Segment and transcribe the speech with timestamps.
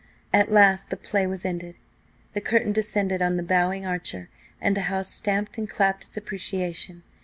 [0.33, 1.75] At last the play was ended!
[2.33, 7.03] The curtain descended on the bowing Archer, and the house stamped and clapped its appreciation.